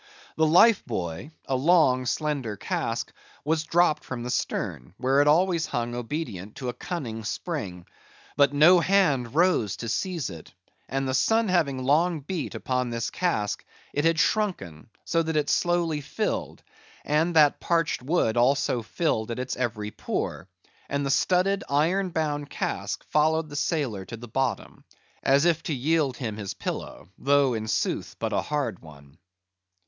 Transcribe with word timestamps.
The 0.35 0.47
life 0.47 0.83
buoy—a 0.83 1.55
long 1.55 2.07
slender 2.07 2.57
cask—was 2.57 3.65
dropped 3.65 4.03
from 4.03 4.23
the 4.23 4.31
stern, 4.31 4.95
where 4.97 5.21
it 5.21 5.27
always 5.27 5.67
hung 5.67 5.93
obedient 5.93 6.55
to 6.55 6.69
a 6.69 6.73
cunning 6.73 7.23
spring; 7.23 7.85
but 8.35 8.51
no 8.51 8.79
hand 8.79 9.35
rose 9.35 9.75
to 9.77 9.87
seize 9.87 10.31
it, 10.31 10.55
and 10.89 11.07
the 11.07 11.13
sun 11.13 11.49
having 11.49 11.83
long 11.83 12.21
beat 12.21 12.55
upon 12.55 12.89
this 12.89 13.11
cask 13.11 13.63
it 13.93 14.03
had 14.03 14.17
shrunken, 14.19 14.89
so 15.05 15.21
that 15.21 15.35
it 15.35 15.51
slowly 15.51 16.01
filled, 16.01 16.63
and 17.05 17.35
that 17.35 17.59
parched 17.59 18.01
wood 18.01 18.37
also 18.37 18.81
filled 18.81 19.29
at 19.29 19.37
its 19.37 19.55
every 19.55 19.91
pore; 19.91 20.49
and 20.89 21.05
the 21.05 21.11
studded 21.11 21.63
iron 21.69 22.09
bound 22.09 22.49
cask 22.49 23.03
followed 23.11 23.49
the 23.49 23.55
sailor 23.55 24.03
to 24.05 24.17
the 24.17 24.27
bottom, 24.27 24.83
as 25.21 25.45
if 25.45 25.61
to 25.61 25.75
yield 25.75 26.17
him 26.17 26.37
his 26.37 26.55
pillow, 26.55 27.07
though 27.19 27.53
in 27.53 27.67
sooth 27.67 28.15
but 28.17 28.33
a 28.33 28.41
hard 28.41 28.79
one. 28.79 29.19